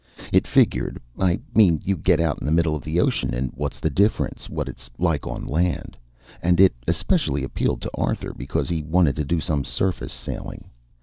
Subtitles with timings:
[0.33, 0.99] It figured.
[1.19, 4.49] I mean you get out in the middle of the ocean and what's the difference
[4.49, 5.95] what it's like on land?
[6.41, 10.71] And it especially appealed to Arthur because he wanted to do some surface sailing.